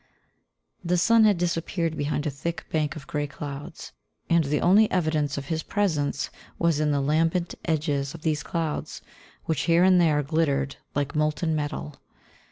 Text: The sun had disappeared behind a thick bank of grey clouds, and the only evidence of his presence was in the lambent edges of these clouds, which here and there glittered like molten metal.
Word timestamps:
The 0.83 0.97
sun 0.97 1.25
had 1.25 1.37
disappeared 1.37 1.95
behind 1.95 2.25
a 2.25 2.31
thick 2.31 2.65
bank 2.71 2.95
of 2.95 3.05
grey 3.05 3.27
clouds, 3.27 3.91
and 4.31 4.45
the 4.45 4.59
only 4.59 4.89
evidence 4.89 5.37
of 5.37 5.49
his 5.49 5.61
presence 5.61 6.31
was 6.57 6.79
in 6.79 6.89
the 6.89 7.01
lambent 7.01 7.53
edges 7.65 8.15
of 8.15 8.23
these 8.23 8.41
clouds, 8.41 9.03
which 9.45 9.61
here 9.69 9.83
and 9.83 10.01
there 10.01 10.23
glittered 10.23 10.77
like 10.95 11.15
molten 11.15 11.55
metal. 11.55 11.97